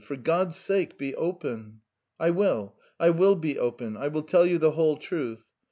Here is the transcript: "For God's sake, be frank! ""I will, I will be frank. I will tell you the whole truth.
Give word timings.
"For 0.01 0.15
God's 0.15 0.55
sake, 0.57 0.97
be 0.97 1.11
frank! 1.11 1.73
""I 2.19 2.31
will, 2.31 2.75
I 2.99 3.11
will 3.11 3.35
be 3.35 3.53
frank. 3.53 3.97
I 3.97 4.07
will 4.07 4.23
tell 4.23 4.47
you 4.47 4.57
the 4.57 4.71
whole 4.71 4.97
truth. 4.97 5.43